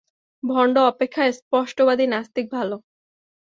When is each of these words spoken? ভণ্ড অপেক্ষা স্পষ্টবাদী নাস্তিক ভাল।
ভণ্ড 0.43 0.75
অপেক্ষা 0.91 1.23
স্পষ্টবাদী 1.39 2.05
নাস্তিক 2.07 2.45
ভাল। 2.51 2.69